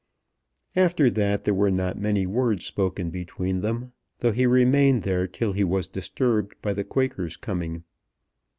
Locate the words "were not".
1.53-1.95